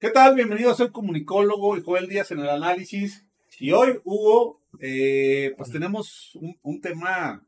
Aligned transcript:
¿Qué 0.00 0.10
tal? 0.10 0.36
Bienvenido, 0.36 0.74
soy 0.74 0.90
comunicólogo 0.90 1.76
y 1.76 1.82
Joel 1.82 2.06
Díaz 2.08 2.30
en 2.30 2.38
el 2.40 2.48
análisis. 2.48 3.24
Y 3.58 3.72
hoy, 3.72 3.98
Hugo, 4.04 4.60
eh, 4.80 5.54
pues 5.56 5.72
tenemos 5.72 6.36
un, 6.36 6.56
un 6.62 6.80
tema 6.80 7.44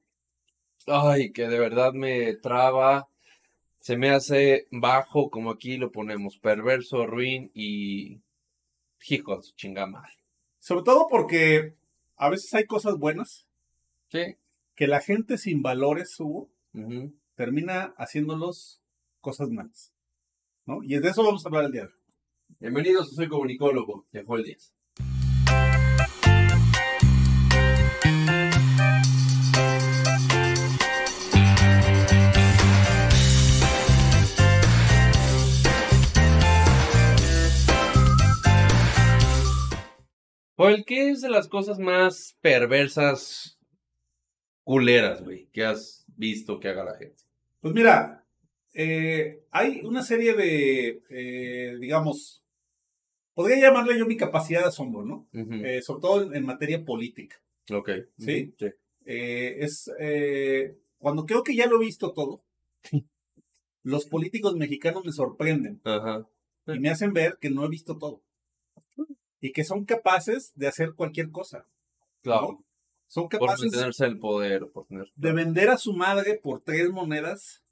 Ay, 0.87 1.31
que 1.31 1.47
de 1.47 1.61
verdad 1.61 1.93
me 1.93 2.35
traba. 2.35 3.09
Se 3.79 3.97
me 3.97 4.11
hace 4.11 4.67
bajo, 4.73 5.31
como 5.31 5.51
aquí 5.53 5.77
lo 5.77 5.93
ponemos, 5.93 6.39
perverso, 6.39 7.07
ruin 7.07 7.51
y 7.55 8.21
hijo 9.09 9.41
su. 9.43 9.55
Sobre 10.59 10.83
todo 10.85 11.07
porque 11.09 11.77
a 12.17 12.29
veces 12.31 12.53
hay 12.55 12.67
cosas 12.67 12.99
buenas 12.99 13.47
Sí. 14.09 14.37
que 14.75 14.89
la 14.89 15.01
gente 15.01 15.39
sin 15.39 15.63
valores, 15.63 16.19
Hugo, 16.19 16.51
termina 17.37 17.95
haciéndolos 17.97 18.83
cosas 19.21 19.51
malas. 19.51 19.93
¿no? 20.67 20.83
Y 20.83 20.99
de 20.99 21.09
eso 21.09 21.23
vamos 21.23 21.45
a 21.45 21.49
hablar 21.49 21.67
el 21.67 21.73
día 21.73 21.83
de 21.83 21.89
hoy. 21.89 22.00
Bienvenidos, 22.63 23.15
soy 23.15 23.27
comunicólogo 23.27 24.07
de 24.13 24.23
Joel 24.23 24.45
Díaz. 24.45 24.75
Joel, 40.55 40.85
¿qué 40.85 41.09
es 41.09 41.23
de 41.23 41.31
las 41.31 41.49
cosas 41.49 41.79
más 41.79 42.37
perversas, 42.43 43.59
culeras, 44.65 45.25
güey, 45.25 45.47
que 45.47 45.65
has 45.65 46.05
visto 46.09 46.61
que 46.61 46.69
haga 46.69 46.85
la 46.85 46.99
gente? 46.99 47.25
Pues 47.63 47.73
mira, 47.73 48.27
eh, 48.75 49.45
hay 49.51 49.81
una 49.83 50.03
serie 50.03 50.35
de, 50.35 51.03
eh, 51.09 51.79
digamos, 51.81 52.40
podría 53.35 53.61
llamarle 53.61 53.99
yo 53.99 54.07
mi 54.07 54.17
capacidad 54.17 54.61
de 54.61 54.69
asombro, 54.69 55.05
¿no? 55.05 55.27
Eh, 55.33 55.83
sobre 55.83 56.01
todo 56.01 56.23
en, 56.23 56.35
en 56.37 56.45
materia 56.47 56.85
política. 56.85 57.37
Ok. 57.73 57.91
¿Sí? 58.19 58.55
Sí. 58.59 58.67
Eh, 59.07 59.57
es 59.61 59.91
eh, 59.99 60.77
cuando 60.99 61.25
creo 61.27 61.43
que 61.43 61.55
ya 61.57 61.67
lo 61.67 61.77
he 61.77 61.85
visto 61.87 62.13
todo, 62.13 62.43
los 63.83 64.07
políticos 64.07 64.57
mexicanos 64.57 65.05
me 65.05 65.13
sorprenden 65.13 65.81
Ajá. 65.85 66.27
y 66.67 66.79
me 66.79 66.91
hacen 66.91 67.13
ver 67.13 67.39
que 67.41 67.51
no 67.51 67.65
he 67.65 67.69
visto 67.69 67.97
todo. 67.99 68.23
Y 69.41 69.53
que 69.53 69.65
son 69.65 69.85
capaces 69.87 70.53
de 70.55 70.67
hacer 70.69 70.93
cualquier 70.95 71.31
cosa. 71.31 71.67
Claro. 72.23 72.43
¿no? 72.53 72.65
Son 73.07 73.29
Por 73.29 73.41
capaces 73.41 73.73
mantenerse 73.73 74.05
el 74.05 74.19
poder, 74.19 74.69
por 74.71 74.87
tener. 74.87 75.11
de 75.17 75.33
vender 75.33 75.71
a 75.71 75.79
su 75.79 75.95
madre 75.95 76.39
por 76.41 76.61
tres 76.61 76.91
monedas 76.91 77.63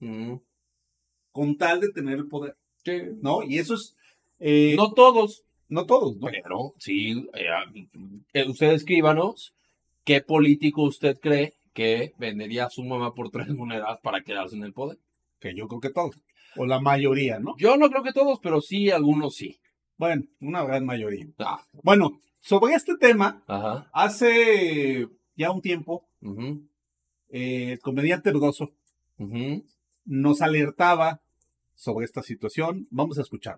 con 1.31 1.57
tal 1.59 1.81
de 1.81 1.91
tener 1.91 2.19
el 2.19 2.27
poder, 2.29 2.57
Sí. 2.85 2.93
¿no? 3.21 3.43
Y 3.43 3.59
eso 3.59 3.75
es... 3.75 3.95
eh, 4.41 4.75
No 4.77 4.93
todos, 4.95 5.45
no 5.69 5.87
todos, 5.87 6.17
¿no? 6.17 6.29
pero 6.31 6.75
sí. 6.79 7.27
eh, 7.35 7.47
eh, 8.33 8.49
usted 8.49 8.73
escríbanos 8.73 9.55
qué 10.05 10.21
político 10.21 10.83
usted 10.83 11.19
cree 11.21 11.55
que 11.75 12.13
vendería 12.19 12.67
a 12.67 12.71
su 12.71 12.83
mamá 12.85 13.15
por 13.15 13.31
tres 13.31 13.49
monedas 13.49 13.99
para 14.03 14.23
quedarse 14.23 14.57
en 14.57 14.65
el 14.65 14.73
poder. 14.73 14.99
Que 15.39 15.55
yo 15.55 15.69
creo 15.69 15.81
que 15.81 15.91
todos. 15.91 16.17
O 16.57 16.67
la 16.67 16.81
mayoría, 16.81 17.39
¿no? 17.39 17.55
Yo 17.59 17.77
no 17.77 17.89
creo 17.91 18.03
que 18.03 18.13
todos, 18.13 18.41
pero 18.43 18.61
sí, 18.61 18.91
algunos 18.91 19.37
sí. 19.37 19.61
Bueno, 19.97 20.25
una 20.41 20.65
gran 20.65 20.85
mayoría. 20.85 21.27
Ah, 21.39 21.65
Bueno, 21.85 22.19
sobre 22.41 22.75
este 22.75 22.97
tema, 22.97 23.45
ajá. 23.47 23.89
hace 23.93 25.09
ya 25.37 25.51
un 25.53 25.61
tiempo, 25.61 26.09
eh, 27.31 27.73
el 27.73 27.79
comediante 27.81 28.33
Broso 28.33 28.73
nos 30.05 30.41
alertaba 30.41 31.21
sobre 31.75 32.07
esta 32.07 32.23
situación. 32.23 32.89
Vamos 32.91 33.19
a 33.19 33.23
escuchar. 33.23 33.57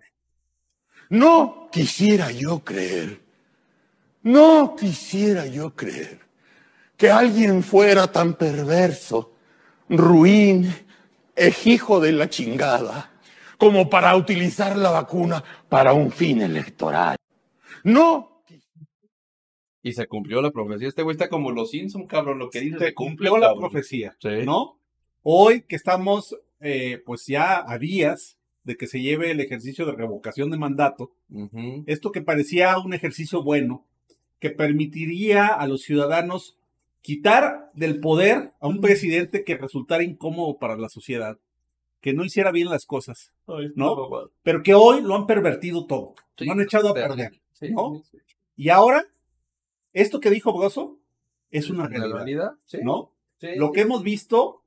No 1.11 1.67
quisiera 1.73 2.31
yo 2.31 2.63
creer, 2.63 3.19
no 4.23 4.77
quisiera 4.77 5.45
yo 5.45 5.75
creer 5.75 6.21
que 6.95 7.11
alguien 7.11 7.63
fuera 7.63 8.09
tan 8.09 8.35
perverso, 8.35 9.33
ruin, 9.89 10.73
ejijo 11.35 11.99
de 11.99 12.13
la 12.13 12.29
chingada, 12.29 13.11
como 13.57 13.89
para 13.89 14.15
utilizar 14.15 14.77
la 14.77 14.89
vacuna 14.89 15.43
para 15.67 15.91
un 15.91 16.13
fin 16.13 16.41
electoral. 16.41 17.17
No 17.83 18.43
Y 19.83 19.91
se 19.91 20.07
cumplió 20.07 20.41
la 20.41 20.51
profecía. 20.51 20.87
Este 20.87 21.03
güey 21.03 21.15
está 21.15 21.27
como 21.27 21.51
los 21.51 21.71
Simpson, 21.71 22.07
cabrón. 22.07 22.39
Lo 22.39 22.49
que 22.49 22.61
dice 22.61 22.79
Se 22.79 22.93
cumplió 22.93 23.37
la 23.37 23.53
profecía, 23.53 24.15
Sí. 24.21 24.45
¿no? 24.45 24.79
Hoy 25.23 25.63
que 25.63 25.75
estamos, 25.75 26.37
eh, 26.61 27.03
pues 27.05 27.25
ya 27.25 27.69
a 27.69 27.77
días 27.77 28.37
de 28.63 28.77
que 28.77 28.87
se 28.87 29.01
lleve 29.01 29.31
el 29.31 29.39
ejercicio 29.39 29.85
de 29.85 29.93
revocación 29.93 30.51
de 30.51 30.57
mandato, 30.57 31.11
esto 31.85 32.11
que 32.11 32.21
parecía 32.21 32.77
un 32.77 32.93
ejercicio 32.93 33.43
bueno, 33.43 33.85
que 34.39 34.49
permitiría 34.49 35.47
a 35.47 35.67
los 35.67 35.81
ciudadanos 35.81 36.57
quitar 37.01 37.71
del 37.73 37.99
poder 37.99 38.53
a 38.59 38.67
un 38.67 38.79
presidente 38.81 39.43
que 39.43 39.57
resultara 39.57 40.03
incómodo 40.03 40.57
para 40.57 40.77
la 40.77 40.89
sociedad, 40.89 41.39
que 41.99 42.13
no 42.13 42.23
hiciera 42.23 42.51
bien 42.51 42.69
las 42.69 42.85
cosas, 42.85 43.33
¿no? 43.75 44.09
Pero 44.43 44.63
que 44.63 44.73
hoy 44.73 45.01
lo 45.01 45.15
han 45.15 45.27
pervertido 45.27 45.85
todo, 45.85 46.15
lo 46.37 46.51
han 46.51 46.61
echado 46.61 46.89
a 46.89 46.93
perder. 46.93 47.41
Y 48.55 48.69
ahora, 48.69 49.05
esto 49.93 50.19
que 50.19 50.29
dijo 50.29 50.55
Broso 50.57 50.97
es 51.49 51.69
una 51.69 51.89
¿La 51.89 51.89
realidad. 51.89 52.51
¿no? 52.83 53.11
Lo 53.57 53.71
que 53.71 53.81
hemos 53.81 54.03
visto 54.03 54.60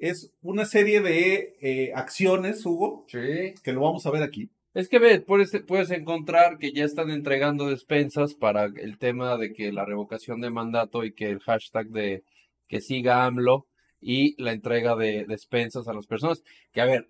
es 0.00 0.32
una 0.42 0.64
serie 0.64 1.00
de 1.00 1.56
eh, 1.60 1.92
acciones, 1.94 2.64
Hugo, 2.66 3.04
Sí. 3.08 3.54
que 3.62 3.72
lo 3.72 3.82
vamos 3.82 4.06
a 4.06 4.10
ver 4.10 4.22
aquí. 4.22 4.48
Es 4.72 4.88
que 4.88 4.98
ves, 4.98 5.20
puedes, 5.20 5.50
puedes 5.66 5.90
encontrar 5.90 6.58
que 6.58 6.72
ya 6.72 6.84
están 6.84 7.10
entregando 7.10 7.68
despensas 7.68 8.34
para 8.34 8.64
el 8.64 8.98
tema 8.98 9.36
de 9.36 9.52
que 9.52 9.72
la 9.72 9.84
revocación 9.84 10.40
de 10.40 10.50
mandato 10.50 11.04
y 11.04 11.12
que 11.12 11.28
el 11.28 11.40
hashtag 11.40 11.88
de 11.88 12.22
que 12.68 12.80
siga 12.80 13.24
AMLO 13.24 13.66
y 14.00 14.40
la 14.42 14.52
entrega 14.52 14.94
de 14.96 15.24
despensas 15.26 15.88
a 15.88 15.92
las 15.92 16.06
personas. 16.06 16.44
Que 16.72 16.80
a 16.80 16.84
ver, 16.84 17.08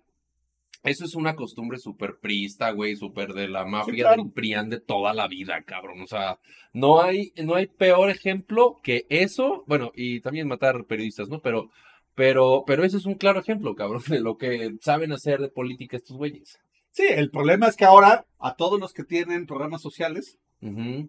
eso 0.83 1.05
es 1.05 1.13
una 1.13 1.35
costumbre 1.35 1.77
súper 1.77 2.17
priista, 2.19 2.71
güey, 2.71 2.95
súper 2.95 3.33
de 3.33 3.47
la 3.47 3.65
mafia 3.65 4.05
claro. 4.05 4.23
del 4.23 4.31
PRIAN 4.31 4.69
de 4.69 4.79
toda 4.79 5.13
la 5.13 5.27
vida, 5.27 5.61
cabrón. 5.61 6.01
O 6.01 6.07
sea, 6.07 6.39
no 6.73 7.01
hay, 7.01 7.31
no 7.43 7.53
hay 7.53 7.67
peor 7.67 8.09
ejemplo 8.09 8.79
que 8.81 9.05
eso. 9.09 9.63
Bueno, 9.67 9.91
y 9.95 10.21
también 10.21 10.47
matar 10.47 10.85
periodistas, 10.85 11.29
¿no? 11.29 11.39
Pero, 11.41 11.69
pero, 12.15 12.63
pero 12.65 12.83
ese 12.83 12.97
es 12.97 13.05
un 13.05 13.15
claro 13.15 13.39
ejemplo, 13.39 13.75
cabrón, 13.75 14.03
de 14.07 14.19
lo 14.19 14.37
que 14.37 14.75
saben 14.81 15.11
hacer 15.11 15.39
de 15.39 15.49
política 15.49 15.97
estos 15.97 16.17
güeyes. 16.17 16.59
Sí, 16.91 17.05
el 17.07 17.29
problema 17.29 17.67
es 17.67 17.77
que 17.77 17.85
ahora 17.85 18.25
a 18.39 18.55
todos 18.55 18.79
los 18.79 18.93
que 18.93 19.03
tienen 19.03 19.45
programas 19.45 19.81
sociales 19.81 20.37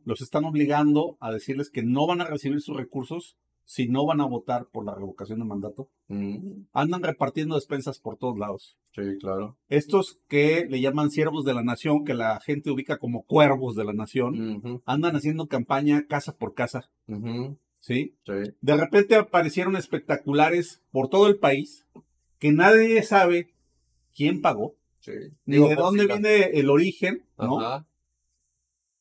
los 0.04 0.22
están 0.22 0.44
obligando 0.46 1.18
a 1.20 1.30
decirles 1.30 1.68
que 1.68 1.82
no 1.82 2.06
van 2.06 2.22
a 2.22 2.24
recibir 2.24 2.62
sus 2.62 2.74
recursos 2.74 3.36
si 3.64 3.88
no 3.88 4.06
van 4.06 4.20
a 4.20 4.26
votar 4.26 4.66
por 4.72 4.84
la 4.84 4.94
revocación 4.94 5.38
de 5.38 5.44
mandato. 5.44 5.88
Mm, 6.08 6.64
Andan 6.72 7.02
repartiendo 7.02 7.54
despensas 7.54 7.98
por 7.98 8.16
todos 8.16 8.38
lados. 8.38 8.76
Sí, 8.94 9.02
claro. 9.20 9.56
Estos 9.68 10.18
que 10.28 10.66
le 10.68 10.80
llaman 10.80 11.10
siervos 11.10 11.44
de 11.44 11.54
la 11.54 11.62
nación, 11.62 12.04
que 12.04 12.14
la 12.14 12.40
gente 12.40 12.70
ubica 12.70 12.98
como 12.98 13.22
cuervos 13.22 13.76
de 13.76 13.84
la 13.84 13.92
nación, 13.92 14.82
andan 14.84 15.16
haciendo 15.16 15.46
campaña 15.46 16.06
casa 16.06 16.36
por 16.36 16.54
casa, 16.54 16.90
¿sí? 17.82 18.16
Sí. 18.24 18.32
De 18.62 18.76
repente 18.76 19.14
aparecieron 19.16 19.76
espectaculares 19.76 20.80
por 20.90 21.08
todo 21.10 21.26
el 21.28 21.36
país 21.38 21.86
que 22.38 22.50
nadie 22.52 23.02
sabe 23.02 23.52
quién 24.14 24.40
pagó, 24.40 24.74
Sí. 25.00 25.12
ni 25.44 25.56
Digo, 25.56 25.68
de 25.68 25.74
por 25.76 25.84
dónde 25.86 26.06
viene 26.06 26.44
el 26.58 26.70
origen, 26.70 27.26
¿no? 27.36 27.60
Ajá, 27.60 27.86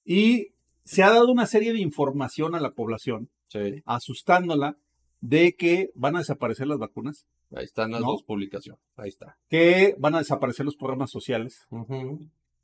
Y 0.03 0.47
se 0.84 1.03
ha 1.03 1.09
dado 1.12 1.31
una 1.31 1.46
serie 1.46 1.74
de 1.74 1.80
información 1.80 2.56
a 2.56 2.59
la 2.59 2.72
población, 2.72 3.30
sí. 3.50 3.81
asustándola 3.86 4.78
de 5.22 5.56
que 5.56 5.91
van 5.96 6.16
a 6.16 6.20
desaparecer 6.20 6.68
las 6.68 6.80
vacunas, 6.80 7.25
Ahí 7.53 7.66
están 7.66 7.91
las 7.91 8.00
¿No? 8.02 8.08
dos 8.08 8.24
publicaciones. 8.24 8.81
Ahí 8.96 9.09
está. 9.09 9.38
que 9.50 9.94
van 10.00 10.16
a 10.16 10.20
desaparecer 10.20 10.66
los 10.66 10.78
programas 10.78 11.12
sociales, 11.12 11.68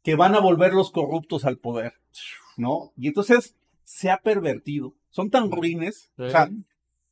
que 0.01 0.16
van 0.16 0.33
a 0.33 0.39
volver 0.39 0.73
los 0.73 0.91
corruptos 0.91 1.44
al 1.45 1.57
poder, 1.57 1.94
¿no? 2.56 2.94
Y 2.95 3.07
entonces 3.09 3.56
se 3.83 4.09
ha 4.09 4.18
pervertido. 4.21 4.95
Son 5.18 5.31
tan 5.31 5.50
ruines. 5.52 6.12
O 6.19 6.30
sea, 6.30 6.48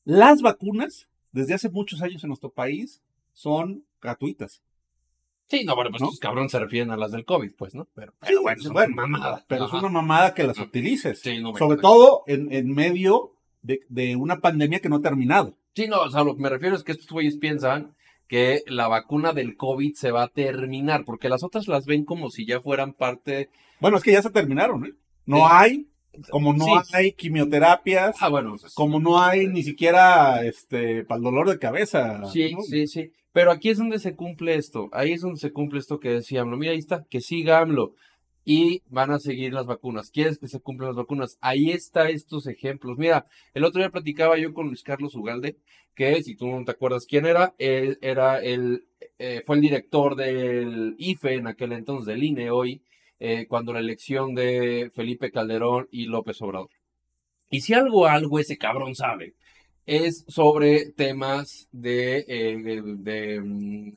las 0.03 0.43
vacunas, 0.43 1.09
desde 1.31 1.55
hace 1.55 1.71
muchos 1.71 2.03
años 2.03 2.23
en 2.23 2.27
nuestro 2.27 2.51
país, 2.51 3.01
son 3.33 3.83
gratuitas. 3.99 4.61
Sí, 5.47 5.63
no, 5.65 5.73
bueno, 5.75 5.89
pues 5.89 6.01
¿No? 6.01 6.09
estos 6.09 6.19
cabrones 6.19 6.51
se 6.51 6.59
refieren 6.59 6.91
a 6.91 6.97
las 6.97 7.11
del 7.11 7.25
COVID, 7.25 7.53
pues, 7.57 7.73
¿no? 7.73 7.87
Pero, 7.95 8.11
Sí, 8.11 8.17
pero 8.27 8.41
bueno, 8.43 8.61
es 8.61 8.69
bueno, 8.69 8.93
una 8.93 9.07
mamada. 9.07 9.45
Pero 9.47 9.65
Ajá. 9.65 9.77
es 9.77 9.81
una 9.83 9.91
mamada 9.91 10.33
que 10.35 10.43
las 10.43 10.59
utilices. 10.59 11.19
Sí, 11.19 11.39
no 11.41 11.51
me 11.53 11.57
Sobre 11.57 11.79
todo 11.81 12.21
en, 12.27 12.53
en 12.53 12.69
medio 12.75 13.31
de, 13.63 13.79
de 13.89 14.15
una 14.15 14.39
pandemia 14.39 14.81
que 14.81 14.89
no 14.89 14.97
ha 14.97 15.01
terminado. 15.01 15.57
Sí, 15.75 15.87
no, 15.87 16.01
o 16.01 16.09
sea, 16.11 16.23
lo 16.23 16.35
que 16.35 16.43
me 16.43 16.49
refiero 16.49 16.75
es 16.75 16.83
que 16.83 16.91
estos 16.91 17.09
güeyes 17.09 17.37
piensan 17.37 17.95
que 18.27 18.61
la 18.67 18.87
vacuna 18.87 19.33
del 19.33 19.57
COVID 19.57 19.95
se 19.95 20.11
va 20.11 20.21
a 20.21 20.27
terminar, 20.27 21.05
porque 21.05 21.27
las 21.29 21.43
otras 21.43 21.67
las 21.67 21.87
ven 21.87 22.05
como 22.05 22.29
si 22.29 22.45
ya 22.45 22.61
fueran 22.61 22.93
parte... 22.93 23.49
Bueno, 23.79 23.97
es 23.97 24.03
que 24.03 24.11
ya 24.11 24.21
se 24.21 24.29
terminaron, 24.29 24.85
¿eh? 24.85 24.93
No 25.25 25.37
Sí. 25.37 25.43
hay, 25.47 25.87
como 26.29 26.53
no 26.53 26.65
Sí. 26.65 26.71
hay 26.93 27.11
quimioterapias, 27.13 28.15
Ah, 28.19 28.29
bueno, 28.29 28.55
pues, 28.59 28.73
como 28.73 28.99
no 28.99 29.21
hay 29.21 29.47
ni 29.47 29.63
siquiera 29.63 30.45
este 30.45 31.03
para 31.03 31.17
el 31.17 31.23
dolor 31.23 31.49
de 31.49 31.59
cabeza. 31.59 32.25
Sí, 32.31 32.53
¿no? 32.53 32.61
sí, 32.61 32.87
sí. 32.87 33.11
Pero 33.31 33.51
aquí 33.51 33.69
es 33.69 33.77
donde 33.77 33.99
se 33.99 34.15
cumple 34.15 34.55
esto. 34.55 34.89
Ahí 34.93 35.11
es 35.11 35.21
donde 35.21 35.39
se 35.39 35.51
cumple 35.51 35.79
esto 35.79 35.99
que 35.99 36.09
decía 36.09 36.41
AMLO. 36.41 36.57
Mira, 36.57 36.71
ahí 36.71 36.77
está, 36.79 37.05
que 37.09 37.21
siga 37.21 37.59
AMLO. 37.59 37.93
y 38.47 38.83
van 38.89 39.09
a 39.09 39.17
seguir 39.17 39.53
las 39.53 39.65
vacunas. 39.65 40.11
¿Quieres 40.11 40.37
que 40.37 40.47
se 40.47 40.59
cumplan 40.59 40.89
las 40.89 40.97
vacunas? 40.97 41.39
Ahí 41.41 41.71
está 41.71 42.09
estos 42.09 42.45
ejemplos. 42.45 42.95
Mira, 42.99 43.25
el 43.55 43.63
otro 43.65 43.79
día 43.81 43.89
platicaba 43.89 44.37
yo 44.37 44.53
con 44.53 44.67
Luis 44.67 44.83
Carlos 44.83 45.15
Ugalde, 45.15 45.57
que 45.95 46.21
si 46.21 46.35
tú 46.35 46.47
no 46.49 46.63
te 46.63 46.69
acuerdas 46.69 47.07
quién 47.07 47.25
era, 47.25 47.55
él 47.57 47.97
era 48.03 48.39
el, 48.39 48.85
eh, 49.17 49.41
fue 49.47 49.55
el 49.55 49.63
director 49.63 50.15
del 50.15 50.93
IFE 50.99 51.33
en 51.37 51.47
aquel 51.47 51.71
entonces, 51.71 52.05
del 52.05 52.23
INE 52.23 52.51
hoy, 52.51 52.83
eh, 53.19 53.45
cuando 53.47 53.73
la 53.73 53.79
elección 53.79 54.35
de 54.35 54.91
Felipe 54.93 55.31
Calderón 55.31 55.87
y 55.91 56.05
López 56.05 56.41
Obrador. 56.41 56.69
Y 57.49 57.61
si 57.61 57.73
algo, 57.73 58.07
algo 58.07 58.39
ese 58.39 58.57
cabrón 58.57 58.95
sabe, 58.95 59.33
es 59.85 60.25
sobre 60.27 60.91
temas 60.91 61.67
de, 61.71 62.25
eh, 62.27 62.57
de, 62.57 62.81
de, 62.97 63.39
mm, 63.41 63.93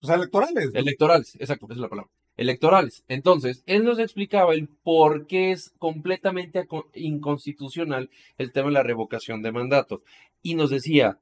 Pues 0.00 0.14
electorales. 0.14 0.72
¿no? 0.72 0.80
electorales, 0.80 1.36
exacto, 1.38 1.66
esa 1.66 1.74
es 1.74 1.80
la 1.80 1.88
palabra. 1.88 2.10
Electorales. 2.36 3.04
Entonces, 3.08 3.64
él 3.66 3.84
nos 3.84 3.98
explicaba 3.98 4.54
el 4.54 4.68
por 4.68 5.26
qué 5.26 5.50
es 5.50 5.74
completamente 5.78 6.68
inconstitucional 6.94 8.10
el 8.38 8.52
tema 8.52 8.68
de 8.68 8.74
la 8.74 8.84
revocación 8.84 9.42
de 9.42 9.50
mandato. 9.50 10.02
Y 10.40 10.54
nos 10.54 10.70
decía, 10.70 11.18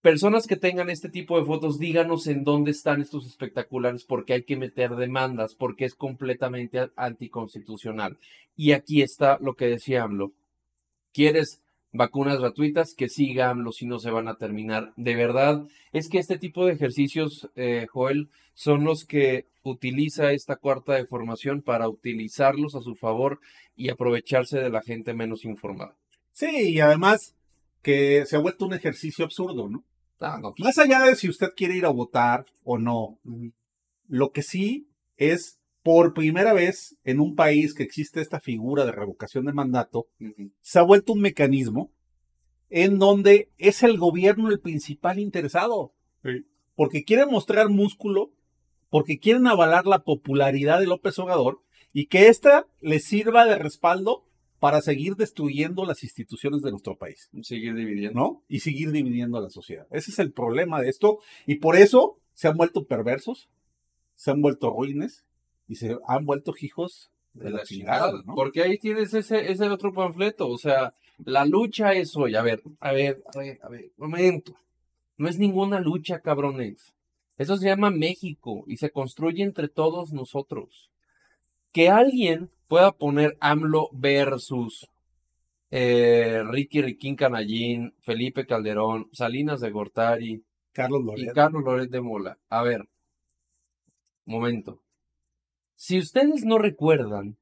personas 0.00 0.46
que 0.46 0.56
tengan 0.56 0.90
este 0.90 1.08
tipo 1.08 1.38
de 1.38 1.44
fotos, 1.44 1.78
díganos 1.78 2.26
en 2.26 2.44
dónde 2.44 2.70
están 2.70 3.00
estos 3.00 3.26
espectaculares, 3.26 4.04
porque 4.04 4.32
hay 4.32 4.42
que 4.44 4.56
meter 4.56 4.96
demandas, 4.96 5.54
porque 5.54 5.84
es 5.84 5.94
completamente 5.94 6.90
anticonstitucional. 6.96 8.18
Y 8.56 8.72
aquí 8.72 9.02
está 9.02 9.38
lo 9.40 9.54
que 9.54 9.66
decía 9.66 10.04
AMLO. 10.04 10.32
¿Quieres 11.12 11.62
vacunas 11.92 12.38
gratuitas? 12.38 12.94
Que 12.94 13.08
siga 13.08 13.50
AMLO 13.50 13.72
si 13.72 13.86
no 13.86 13.98
se 13.98 14.10
van 14.10 14.28
a 14.28 14.36
terminar. 14.36 14.92
De 14.96 15.14
verdad, 15.14 15.66
es 15.92 16.08
que 16.08 16.18
este 16.18 16.38
tipo 16.38 16.66
de 16.66 16.74
ejercicios, 16.74 17.50
eh, 17.56 17.86
Joel, 17.90 18.28
son 18.54 18.84
los 18.84 19.04
que 19.04 19.46
utiliza 19.62 20.32
esta 20.32 20.56
cuarta 20.56 20.94
de 20.94 21.06
formación 21.06 21.62
para 21.62 21.88
utilizarlos 21.88 22.74
a 22.74 22.80
su 22.80 22.94
favor 22.94 23.40
y 23.76 23.90
aprovecharse 23.90 24.58
de 24.58 24.70
la 24.70 24.82
gente 24.82 25.14
menos 25.14 25.44
informada. 25.44 25.94
Sí, 26.32 26.70
y 26.70 26.80
además 26.80 27.34
que 27.82 28.26
se 28.26 28.36
ha 28.36 28.40
vuelto 28.40 28.66
un 28.66 28.74
ejercicio 28.74 29.24
absurdo, 29.24 29.68
¿no? 29.68 29.84
Ah, 30.20 30.38
no. 30.40 30.54
Más 30.58 30.78
allá 30.78 31.00
de 31.02 31.16
si 31.16 31.28
usted 31.28 31.50
quiere 31.56 31.76
ir 31.76 31.86
a 31.86 31.90
votar 31.90 32.46
o 32.64 32.78
no, 32.78 33.18
lo 34.08 34.32
que 34.32 34.42
sí 34.42 34.88
es 35.16 35.60
por 35.82 36.12
primera 36.12 36.52
vez 36.52 36.98
en 37.04 37.20
un 37.20 37.34
país 37.34 37.72
que 37.72 37.82
existe 37.82 38.20
esta 38.20 38.40
figura 38.40 38.84
de 38.84 38.92
revocación 38.92 39.46
de 39.46 39.52
mandato, 39.52 40.08
se 40.60 40.78
ha 40.78 40.82
vuelto 40.82 41.12
un 41.12 41.20
mecanismo 41.20 41.92
en 42.68 42.98
donde 42.98 43.50
es 43.58 43.82
el 43.82 43.96
gobierno 43.96 44.50
el 44.50 44.60
principal 44.60 45.18
interesado. 45.18 45.94
Porque 46.74 47.04
quieren 47.04 47.30
mostrar 47.30 47.68
músculo, 47.68 48.32
porque 48.90 49.18
quieren 49.18 49.46
avalar 49.46 49.86
la 49.86 50.00
popularidad 50.00 50.80
de 50.80 50.86
López 50.86 51.18
Obrador 51.18 51.62
y 51.92 52.06
que 52.06 52.28
ésta 52.28 52.66
les 52.80 53.04
sirva 53.04 53.46
de 53.46 53.56
respaldo 53.56 54.27
para 54.60 54.80
seguir 54.80 55.16
destruyendo 55.16 55.84
las 55.84 56.02
instituciones 56.02 56.62
de 56.62 56.70
nuestro 56.70 56.96
país. 56.96 57.30
Seguir 57.42 57.74
dividiendo. 57.74 58.18
¿no? 58.18 58.42
Y 58.48 58.60
seguir 58.60 58.90
dividiendo 58.90 59.38
a 59.38 59.40
la 59.40 59.50
sociedad. 59.50 59.86
Ese 59.90 60.10
es 60.10 60.18
el 60.18 60.32
problema 60.32 60.80
de 60.80 60.88
esto. 60.88 61.18
Y 61.46 61.56
por 61.56 61.76
eso 61.76 62.18
se 62.34 62.48
han 62.48 62.56
vuelto 62.56 62.86
perversos, 62.86 63.48
se 64.14 64.30
han 64.30 64.42
vuelto 64.42 64.70
ruines 64.70 65.24
y 65.68 65.76
se 65.76 65.96
han 66.06 66.24
vuelto 66.24 66.54
hijos 66.60 67.10
de 67.34 67.50
la 67.50 67.62
chingada, 67.62 68.12
¿no? 68.24 68.34
Porque 68.34 68.62
ahí 68.62 68.78
tienes 68.78 69.14
ese, 69.14 69.52
ese 69.52 69.68
otro 69.68 69.92
panfleto. 69.92 70.48
O 70.48 70.58
sea, 70.58 70.92
la 71.24 71.44
lucha 71.44 71.92
es 71.92 72.16
hoy. 72.16 72.34
A 72.34 72.42
ver, 72.42 72.62
a 72.80 72.92
ver, 72.92 73.22
a 73.32 73.38
ver, 73.38 73.58
a 73.62 73.68
ver, 73.68 73.92
momento. 73.96 74.54
No 75.16 75.28
es 75.28 75.38
ninguna 75.38 75.80
lucha, 75.80 76.20
cabrones. 76.20 76.94
Eso 77.36 77.56
se 77.56 77.66
llama 77.66 77.90
México 77.90 78.64
y 78.66 78.78
se 78.78 78.90
construye 78.90 79.44
entre 79.44 79.68
todos 79.68 80.12
nosotros. 80.12 80.90
Que 81.72 81.88
alguien 81.88 82.50
pueda 82.66 82.92
poner 82.92 83.36
AMLO 83.40 83.90
versus 83.92 84.88
eh, 85.70 86.42
Ricky 86.46 86.82
Riquín 86.82 87.16
Canallín, 87.16 87.94
Felipe 88.00 88.46
Calderón, 88.46 89.08
Salinas 89.12 89.60
de 89.60 89.70
Gortari, 89.70 90.44
Carlos 90.72 91.02
y. 91.16 91.26
Carlos 91.28 91.64
Loret 91.64 91.90
de 91.90 92.00
Mola. 92.00 92.38
A 92.48 92.62
ver, 92.62 92.88
momento. 94.24 94.80
Si 95.74 95.98
ustedes 95.98 96.44
no 96.44 96.58
recuerdan, 96.58 97.36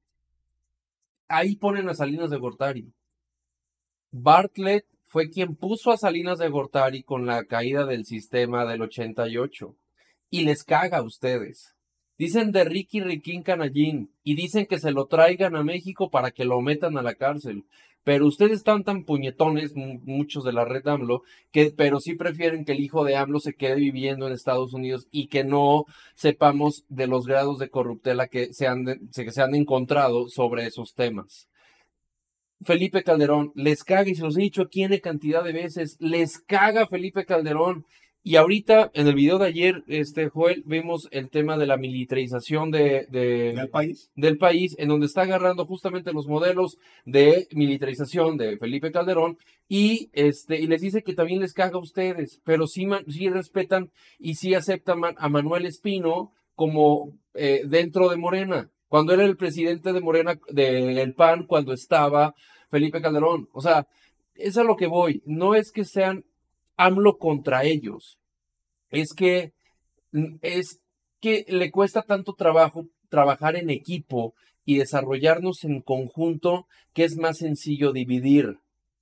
ahí 1.28 1.56
ponen 1.56 1.88
a 1.88 1.94
Salinas 1.94 2.30
de 2.30 2.38
Gortari. 2.38 2.92
Bartlett 4.10 4.86
fue 5.04 5.30
quien 5.30 5.54
puso 5.54 5.90
a 5.90 5.96
Salinas 5.96 6.38
de 6.38 6.48
Gortari 6.48 7.02
con 7.02 7.26
la 7.26 7.44
caída 7.44 7.86
del 7.86 8.04
sistema 8.04 8.64
del 8.64 8.82
88. 8.82 9.76
Y 10.30 10.42
les 10.44 10.64
caga 10.64 10.98
a 10.98 11.02
ustedes. 11.02 11.75
Dicen 12.18 12.50
de 12.52 12.64
Ricky 12.64 13.00
Riquín 13.00 13.42
Canallín 13.42 14.10
y 14.24 14.34
dicen 14.36 14.66
que 14.66 14.78
se 14.78 14.90
lo 14.90 15.06
traigan 15.06 15.54
a 15.54 15.62
México 15.62 16.10
para 16.10 16.30
que 16.30 16.44
lo 16.44 16.60
metan 16.60 16.96
a 16.96 17.02
la 17.02 17.14
cárcel. 17.14 17.64
Pero 18.04 18.26
ustedes 18.26 18.52
están 18.58 18.84
tan 18.84 19.04
puñetones, 19.04 19.74
mu- 19.74 19.98
muchos 20.04 20.44
de 20.44 20.52
la 20.52 20.64
red 20.64 20.86
AMLO, 20.86 21.22
que, 21.50 21.72
pero 21.76 21.98
sí 21.98 22.14
prefieren 22.14 22.64
que 22.64 22.72
el 22.72 22.80
hijo 22.80 23.04
de 23.04 23.16
AMLO 23.16 23.40
se 23.40 23.54
quede 23.54 23.74
viviendo 23.74 24.26
en 24.26 24.32
Estados 24.32 24.72
Unidos 24.72 25.08
y 25.10 25.26
que 25.26 25.42
no 25.42 25.86
sepamos 26.14 26.84
de 26.88 27.08
los 27.08 27.26
grados 27.26 27.58
de 27.58 27.68
corruptela 27.68 28.28
que 28.28 28.54
se 28.54 28.68
han, 28.68 28.84
que 29.12 29.32
se 29.32 29.42
han 29.42 29.54
encontrado 29.56 30.28
sobre 30.28 30.66
esos 30.66 30.94
temas. 30.94 31.48
Felipe 32.62 33.02
Calderón, 33.02 33.52
les 33.54 33.84
caga, 33.84 34.08
y 34.08 34.14
se 34.14 34.22
los 34.22 34.38
he 34.38 34.42
dicho 34.42 34.62
aquí 34.62 34.84
en 34.84 34.96
cantidad 35.00 35.44
de 35.44 35.52
veces, 35.52 35.96
les 35.98 36.38
caga 36.38 36.86
Felipe 36.86 37.26
Calderón. 37.26 37.84
Y 38.28 38.34
ahorita, 38.34 38.90
en 38.92 39.06
el 39.06 39.14
video 39.14 39.38
de 39.38 39.46
ayer, 39.46 39.84
este 39.86 40.28
Joel, 40.30 40.64
vimos 40.66 41.06
el 41.12 41.30
tema 41.30 41.56
de 41.56 41.64
la 41.66 41.76
militarización 41.76 42.72
de, 42.72 43.06
de- 43.08 43.52
del 43.54 43.68
país. 43.68 44.10
del 44.16 44.36
país, 44.36 44.74
en 44.78 44.88
donde 44.88 45.06
está 45.06 45.22
agarrando 45.22 45.64
justamente 45.64 46.12
los 46.12 46.26
modelos 46.26 46.76
de 47.04 47.46
militarización 47.52 48.36
de 48.36 48.58
Felipe 48.58 48.90
Calderón 48.90 49.38
y 49.68 50.10
este 50.12 50.58
y 50.60 50.66
les 50.66 50.80
dice 50.80 51.04
que 51.04 51.14
también 51.14 51.38
les 51.40 51.52
caga 51.52 51.76
a 51.76 51.80
ustedes, 51.80 52.40
pero 52.44 52.66
sí, 52.66 52.88
sí 53.06 53.28
respetan 53.28 53.92
y 54.18 54.34
sí 54.34 54.54
aceptan 54.54 55.02
a 55.16 55.28
Manuel 55.28 55.64
Espino 55.64 56.32
como 56.56 57.12
eh, 57.34 57.62
dentro 57.68 58.08
de 58.08 58.16
Morena, 58.16 58.70
cuando 58.88 59.14
era 59.14 59.24
el 59.24 59.36
presidente 59.36 59.92
de 59.92 60.00
Morena 60.00 60.36
del 60.50 61.14
PAN, 61.14 61.46
cuando 61.46 61.72
estaba 61.72 62.34
Felipe 62.72 63.00
Calderón. 63.00 63.48
O 63.52 63.60
sea, 63.60 63.86
es 64.34 64.56
a 64.58 64.64
lo 64.64 64.74
que 64.74 64.88
voy. 64.88 65.22
No 65.26 65.54
es 65.54 65.70
que 65.70 65.84
sean 65.84 66.24
AMLO 66.76 67.18
contra 67.18 67.64
ellos, 67.64 68.18
es 68.90 69.12
que 69.12 69.52
mm, 70.12 70.36
es 70.42 70.80
que 71.20 71.44
le 71.48 71.70
cuesta 71.70 72.02
tanto 72.02 72.34
trabajo 72.34 72.86
trabajar 73.08 73.56
en 73.56 73.70
equipo 73.70 74.34
y 74.64 74.78
desarrollarnos 74.78 75.64
en 75.64 75.80
conjunto 75.80 76.66
que 76.92 77.04
es 77.04 77.16
más 77.16 77.38
sencillo 77.38 77.92
dividir. 77.92 78.58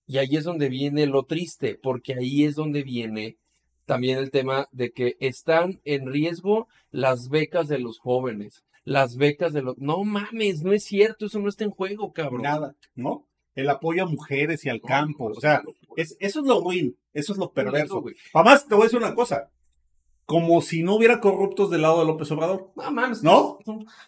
Y 0.07 0.19
ahí 0.19 0.37
es 0.37 0.45
donde 0.45 0.69
viene 0.69 1.07
lo 1.07 1.25
triste, 1.25 1.79
porque 1.83 2.15
ahí 2.15 2.45
es 2.45 2.55
donde 2.55 2.83
viene 2.83 3.39
también 3.87 4.19
el 4.19 4.31
tema 4.31 4.69
de 4.73 4.93
que 4.93 5.17
están 5.21 5.81
en 5.85 6.07
riesgo 6.07 6.69
las 6.91 7.29
becas 7.29 7.69
de 7.69 7.79
los 7.79 7.99
jóvenes, 7.99 8.65
las 8.85 9.17
becas 9.17 9.53
de 9.53 9.63
los... 9.63 9.79
No 9.79 10.05
mames, 10.05 10.63
no 10.63 10.73
es 10.73 10.85
cierto, 10.85 11.27
eso 11.27 11.39
no 11.39 11.49
está 11.49 11.65
en 11.65 11.71
juego, 11.71 12.13
cabrón. 12.13 12.43
Nada, 12.43 12.77
¿no? 12.95 13.27
El 13.55 13.71
apoyo 13.71 14.05
a 14.05 14.09
mujeres 14.09 14.65
y 14.65 14.69
al 14.69 14.81
No, 14.83 14.89
campo. 14.89 15.27
O 15.27 15.41
sea, 15.41 15.63
es, 15.97 16.17
eso 16.21 16.41
es 16.41 16.47
lo 16.47 16.61
ruin, 16.61 16.97
eso 17.13 17.33
es 17.33 17.39
lo 17.39 17.53
perverso. 17.53 18.01
güey. 18.01 18.15
Además, 18.33 18.67
te 18.67 18.75
voy 18.75 18.83
a 18.83 18.87
decir 18.87 18.99
una 18.99 19.15
cosa. 19.15 19.51
Como 20.27 20.63
si 20.63 20.83
no 20.83 20.95
hubiera 20.95 21.21
corruptos 21.21 21.71
del 21.71 21.83
lado 21.83 22.01
de 22.01 22.07
López 22.07 22.31
Obrador. 22.31 22.71
No 22.77 22.91
mames. 22.91 23.23
¿No? 23.23 23.59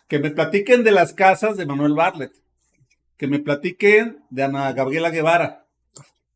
Que 0.08 0.18
me 0.18 0.30
platiquen 0.30 0.82
de 0.82 0.90
las 0.90 1.12
casas 1.12 1.56
de 1.58 1.66
Manuel 1.66 1.92
Bartlett. 1.92 2.32
Que 3.18 3.26
me 3.26 3.38
platiquen 3.38 4.22
de 4.30 4.42
Ana 4.44 4.72
Gabriela 4.72 5.10
Guevara. 5.10 5.66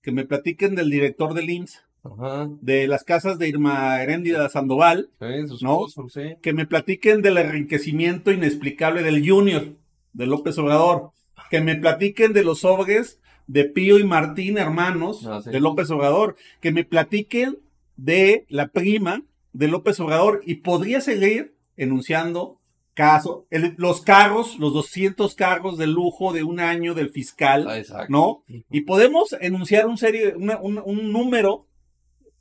Que 0.02 0.12
me 0.12 0.24
platiquen 0.26 0.74
del 0.74 0.90
director 0.90 1.32
del 1.34 1.48
IMSS. 1.50 1.80
Ajá. 2.02 2.48
De 2.60 2.86
las 2.88 3.04
casas 3.04 3.38
de 3.38 3.48
Irma 3.48 4.02
Heréndida 4.02 4.48
Sandoval. 4.48 5.10
Sí, 5.18 5.56
¿No? 5.62 5.78
cosas, 5.78 6.12
sí. 6.12 6.36
Que 6.42 6.52
me 6.52 6.66
platiquen 6.66 7.22
del 7.22 7.38
enriquecimiento 7.38 8.32
inexplicable 8.32 9.02
del 9.02 9.26
Junior. 9.26 9.76
De 10.12 10.26
López 10.26 10.58
Obrador. 10.58 11.12
Que 11.50 11.60
me 11.60 11.76
platiquen 11.76 12.32
de 12.34 12.44
los 12.44 12.60
sobres 12.60 13.19
de 13.52 13.64
Pío 13.64 13.98
y 13.98 14.04
Martín, 14.04 14.58
hermanos, 14.58 15.26
Ah, 15.26 15.40
sí. 15.42 15.50
de 15.50 15.58
López 15.60 15.90
Obrador. 15.90 16.36
Que 16.60 16.70
me 16.70 16.84
platiquen 16.84 17.58
de 17.96 18.46
la 18.48 18.68
prima 18.68 19.24
de 19.52 19.66
López 19.66 19.98
Obrador. 19.98 20.40
Y 20.46 20.56
podría 20.56 21.00
seguir 21.00 21.54
enunciando 21.76 22.60
caso, 22.94 23.46
el- 23.50 23.74
los 23.76 24.02
carros, 24.02 24.56
los 24.58 24.72
200 24.72 25.34
carros 25.34 25.78
de 25.78 25.86
lujo 25.88 26.32
de 26.32 26.44
un 26.44 26.60
año 26.60 26.94
del 26.94 27.10
fiscal, 27.10 27.66
Ah. 27.68 28.06
¿no? 28.08 28.44
Y 28.70 28.82
podemos 28.82 29.34
enunciar 29.40 29.86
un, 29.86 29.96
serie, 29.98 30.34
una- 30.36 30.60
un, 30.60 30.80
un 30.84 31.10
número 31.12 31.66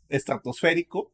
estratosférico 0.10 1.12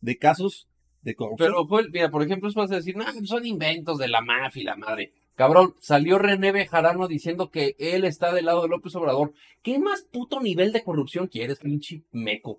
de 0.00 0.18
casos 0.18 0.68
de 1.02 1.14
corrupción. 1.14 1.48
Pero 1.50 1.66
fue, 1.66 1.88
mira, 1.90 2.10
por 2.10 2.22
ejemplo, 2.22 2.48
es 2.48 2.54
fácil 2.54 2.76
decir, 2.76 2.96
no, 2.96 3.04
son 3.24 3.44
inventos 3.46 3.98
de 3.98 4.08
la 4.08 4.20
mafia 4.20 4.62
y 4.62 4.64
la 4.64 4.76
madre. 4.76 5.12
Cabrón, 5.34 5.74
salió 5.80 6.18
René 6.18 6.52
Bejarano 6.52 7.08
diciendo 7.08 7.50
que 7.50 7.74
él 7.78 8.04
está 8.04 8.32
del 8.32 8.44
lado 8.46 8.62
de 8.62 8.68
López 8.68 8.94
Obrador. 8.96 9.32
¿Qué 9.62 9.78
más 9.78 10.02
puto 10.02 10.40
nivel 10.40 10.72
de 10.72 10.84
corrupción 10.84 11.26
quieres, 11.26 11.58
pinche 11.58 12.04
meco? 12.12 12.58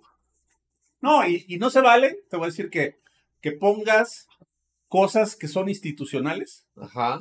No, 1.01 1.27
y, 1.27 1.45
y 1.47 1.57
no 1.57 1.69
se 1.69 1.81
vale, 1.81 2.19
te 2.29 2.37
voy 2.37 2.45
a 2.45 2.49
decir 2.49 2.69
que, 2.69 2.95
que 3.41 3.51
pongas 3.51 4.27
cosas 4.87 5.35
que 5.35 5.47
son 5.47 5.69
institucionales, 5.69 6.65
Ajá. 6.75 7.19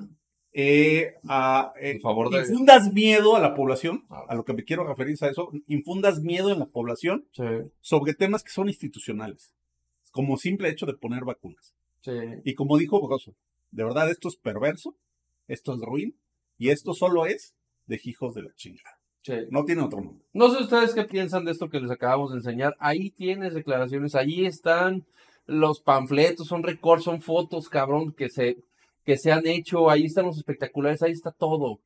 eh, 0.52 1.14
a, 1.28 1.72
eh, 1.80 1.92
En 1.92 2.00
favor 2.00 2.30
de- 2.30 2.40
infundas 2.40 2.92
miedo 2.92 3.34
a 3.36 3.40
la 3.40 3.54
población, 3.54 4.04
Ah. 4.08 4.24
a 4.28 4.34
lo 4.34 4.44
que 4.44 4.52
me 4.52 4.64
quiero 4.64 4.84
referir 4.86 5.14
es 5.14 5.22
a 5.22 5.28
eso, 5.28 5.50
infundas 5.66 6.20
miedo 6.20 6.50
en 6.50 6.58
la 6.60 6.66
población 6.66 7.26
Sí, 7.32 7.42
sobre 7.80 8.14
temas 8.14 8.42
que 8.44 8.50
son 8.52 8.68
institucionales, 8.68 9.52
como 10.12 10.36
simple 10.36 10.68
hecho 10.70 10.86
de 10.86 10.94
poner 10.94 11.24
vacunas. 11.24 11.74
sí. 12.00 12.12
Y 12.44 12.54
como 12.54 12.78
dijo 12.78 13.00
Broso, 13.06 13.34
de 13.70 13.84
verdad 13.84 14.10
esto 14.10 14.28
es 14.28 14.36
perverso, 14.36 14.96
esto 15.52 15.74
es 15.74 15.80
ruin, 15.80 16.14
y 16.58 16.70
esto 16.70 16.94
solo 16.94 17.26
es 17.26 17.54
de 17.86 18.00
hijos 18.04 18.34
de 18.34 18.42
la 18.42 18.52
chingada. 18.54 18.98
sí. 19.22 19.34
No 19.50 19.64
tiene 19.64 19.82
otro 19.82 20.00
nombre. 20.00 20.24
No 20.32 20.50
sé 20.50 20.62
ustedes 20.62 20.94
qué 20.94 21.04
piensan 21.04 21.44
de 21.44 21.52
esto 21.52 21.68
que 21.68 21.80
les 21.80 21.90
acabamos 21.90 22.30
de 22.30 22.38
enseñar. 22.38 22.74
Ahí 22.78 23.10
tienes 23.10 23.54
declaraciones, 23.54 24.14
ahí 24.14 24.46
están 24.46 25.04
los 25.46 25.80
panfletos, 25.80 26.46
son 26.46 26.62
recortes, 26.62 27.04
son 27.04 27.20
fotos, 27.20 27.68
cabrón, 27.68 28.12
que 28.12 28.28
se, 28.28 28.58
que 29.04 29.16
se 29.16 29.32
han 29.32 29.46
hecho, 29.46 29.90
ahí 29.90 30.04
están 30.04 30.26
los 30.26 30.38
espectaculares, 30.38 31.02
ahí 31.02 31.12
está 31.12 31.32
todo. 31.32 31.80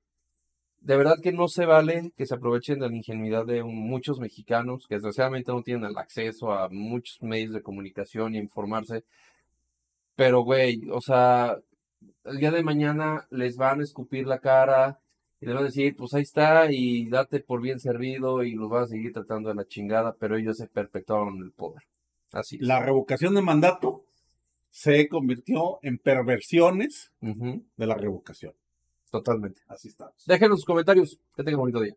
De 0.81 0.97
verdad 0.97 1.17
que 1.23 1.33
no 1.33 1.49
se 1.49 1.65
vale 1.65 2.13
que 2.17 2.27
se 2.27 2.35
aprovechen 2.35 2.79
de 2.79 2.89
la 2.89 2.95
ingenuidad 2.97 3.45
de 3.47 3.63
un- 3.63 3.75
muchos 3.89 4.21
mexicanos 4.21 4.87
que 4.87 4.97
desgraciadamente 4.97 5.51
no 5.51 5.63
tienen 5.63 5.85
el 5.87 5.97
acceso 5.99 6.53
a 6.53 6.69
muchos 6.69 7.21
medios 7.23 7.53
de 7.55 7.63
comunicación 7.63 8.35
y 8.35 8.39
informarse. 8.39 9.03
Pero, 10.15 10.43
güey, 10.43 10.83
o 10.93 11.01
sea, 11.01 11.57
el 12.27 12.39
día 12.39 12.51
de 12.51 12.63
mañana 12.63 13.27
les 13.31 13.57
van 13.57 13.81
a 13.81 13.85
escupir 13.85 14.27
la 14.27 14.41
cara 14.41 15.01
y 15.41 15.47
les 15.47 15.55
van 15.55 15.65
a 15.65 15.67
decir, 15.67 15.97
pues 15.97 16.15
ahí 16.15 16.23
está 16.23 16.71
y 16.71 17.09
date 17.09 17.41
por 17.41 17.61
bien 17.61 17.79
servido 17.79 18.43
y 18.43 18.55
los 18.55 18.69
van 18.69 18.85
a 18.85 18.87
seguir 18.87 19.13
tratando 19.13 19.49
de 19.49 19.55
la 19.55 19.67
chingada, 19.67 20.15
pero 20.19 20.37
ellos 20.37 20.57
se 20.57 20.69
perpetuaron 20.69 21.37
en 21.37 21.43
el 21.45 21.53
poder. 21.53 21.83
Así. 22.33 22.57
es. 22.57 22.63
La 22.63 22.81
revocación 22.81 23.35
de 23.35 23.43
mandato 23.43 24.05
se 24.71 25.09
convirtió 25.09 25.79
en 25.83 25.99
perversiones 25.99 27.13
de 27.21 27.87
la 27.87 27.95
revocación. 27.95 28.55
Totalmente. 29.11 29.63
Así 29.69 29.89
estamos. 29.89 30.15
Déjenos 30.27 30.59
sus 30.59 30.67
comentarios. 30.67 31.19
Que 31.35 31.43
tengan 31.43 31.55
un 31.55 31.61
bonito 31.61 31.81
día. 31.81 31.95